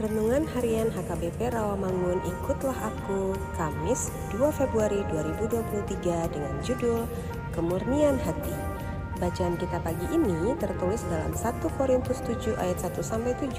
[0.00, 7.04] Renungan Harian HKBP Rawamangun Ikutlah Aku Kamis 2 Februari 2023 dengan judul
[7.52, 8.79] Kemurnian Hati.
[9.20, 13.52] Bacaan kita pagi ini tertulis dalam 1 Korintus 7 ayat 1 sampai 7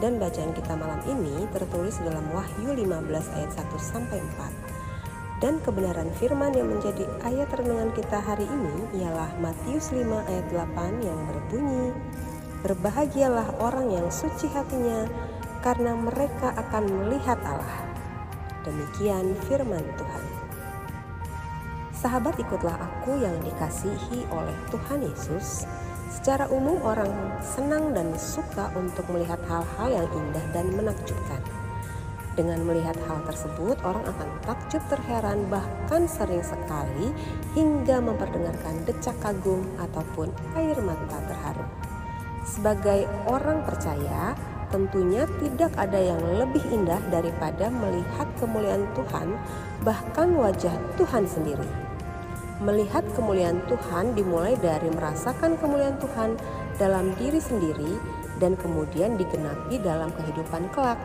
[0.00, 5.44] dan bacaan kita malam ini tertulis dalam Wahyu 15 ayat 1 sampai 4.
[5.44, 11.04] Dan kebenaran firman yang menjadi ayat renungan kita hari ini ialah Matius 5 ayat 8
[11.04, 11.92] yang berbunyi
[12.58, 15.06] Berbahagialah orang yang suci hatinya
[15.62, 17.86] karena mereka akan melihat Allah.
[18.66, 20.47] Demikian firman Tuhan.
[21.98, 25.66] Sahabat ikutlah aku yang dikasihi oleh Tuhan Yesus.
[26.06, 27.10] Secara umum orang
[27.42, 31.42] senang dan suka untuk melihat hal-hal yang indah dan menakjubkan.
[32.38, 37.10] Dengan melihat hal tersebut, orang akan takjub terheran bahkan sering sekali
[37.58, 41.66] hingga memperdengarkan decak kagum ataupun air mata terharu.
[42.46, 44.38] Sebagai orang percaya,
[44.70, 49.34] tentunya tidak ada yang lebih indah daripada melihat kemuliaan Tuhan,
[49.82, 51.87] bahkan wajah Tuhan sendiri.
[52.58, 56.34] Melihat kemuliaan Tuhan dimulai dari merasakan kemuliaan Tuhan
[56.74, 57.94] dalam diri sendiri
[58.42, 60.98] dan kemudian digenapi dalam kehidupan kelak.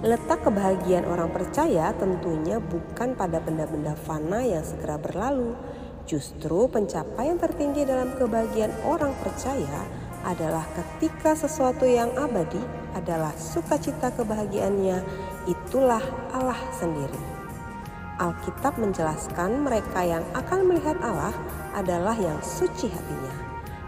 [0.00, 5.58] Letak kebahagiaan orang percaya tentunya bukan pada benda-benda fana yang segera berlalu.
[6.06, 9.82] Justru pencapaian tertinggi dalam kebahagiaan orang percaya
[10.24, 12.60] adalah ketika sesuatu yang abadi
[12.96, 14.98] adalah sukacita kebahagiaannya,
[15.46, 16.02] itulah
[16.34, 17.29] Allah sendiri.
[18.20, 21.32] Alkitab menjelaskan mereka yang akan melihat Allah
[21.72, 23.34] adalah yang suci hatinya.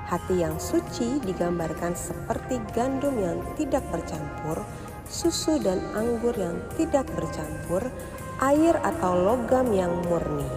[0.09, 4.65] Hati yang suci digambarkan seperti gandum yang tidak bercampur,
[5.05, 7.93] susu dan anggur yang tidak bercampur,
[8.41, 10.49] air atau logam yang murni.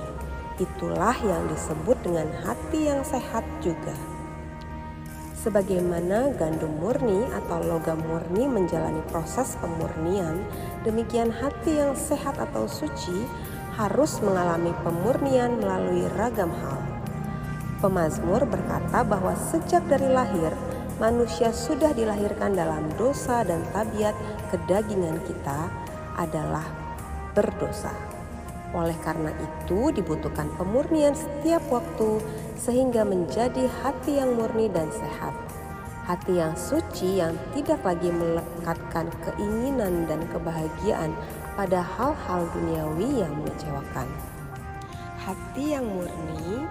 [0.56, 3.96] Itulah yang disebut dengan hati yang sehat juga.
[5.44, 10.42] Sebagaimana gandum murni atau logam murni menjalani proses pemurnian,
[10.88, 13.28] demikian hati yang sehat atau suci
[13.76, 16.80] harus mengalami pemurnian melalui ragam hal.
[17.84, 20.56] Pemazmur berkata bahwa sejak dari lahir,
[20.98, 24.16] manusia sudah dilahirkan dalam dosa dan tabiat
[24.50, 25.68] kedagingan kita
[26.16, 26.64] adalah
[27.36, 27.92] berdosa.
[28.72, 32.20] Oleh karena itu, dibutuhkan pemurnian setiap waktu
[32.56, 35.36] sehingga menjadi hati yang murni dan sehat.
[36.08, 41.12] Hati yang suci yang tidak lagi melekatkan keinginan dan kebahagiaan
[41.56, 44.08] pada hal-hal duniawi yang mengecewakan.
[45.24, 46.68] Hati yang murni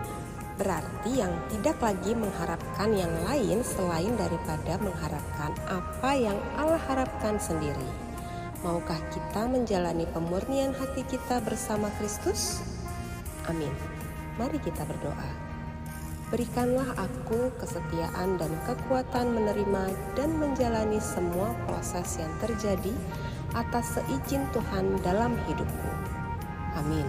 [0.55, 7.91] berarti yang tidak lagi mengharapkan yang lain selain daripada mengharapkan apa yang Allah harapkan sendiri.
[8.63, 12.63] Maukah kita menjalani pemurnian hati kita bersama Kristus?
[13.51, 13.73] Amin.
[14.41, 15.44] Mari kita berdoa.
[16.35, 22.91] Berikanlah aku kesetiaan dan kekuatan menerima dan menjalani semua proses yang terjadi
[23.55, 25.91] atas seizin Tuhan dalam hidupku.
[26.75, 27.07] Amin.